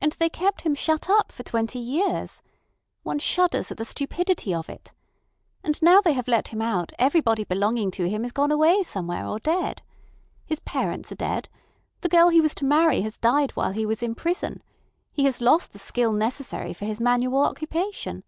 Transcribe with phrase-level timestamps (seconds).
[0.00, 2.40] "And they kept him shut up for twenty years.
[3.02, 4.94] One shudders at the stupidity of it.
[5.62, 9.26] And now they have let him out everybody belonging to him is gone away somewhere
[9.26, 9.82] or dead.
[10.46, 11.50] His parents are dead;
[12.00, 14.62] the girl he was to marry has died while he was in prison;
[15.12, 18.24] he has lost the skill necessary for his manual occupation.